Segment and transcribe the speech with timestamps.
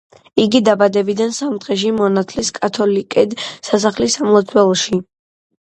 [0.43, 3.39] იგი დაბადებიდან სამ დღეში მონათლეს კათოლიკედ,
[3.71, 5.05] სასახლის სამლოცველოში.